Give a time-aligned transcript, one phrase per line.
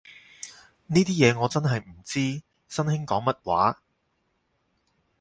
[0.87, 2.19] 呢啲嘢我真係唔知，
[2.67, 3.83] 新興講乜話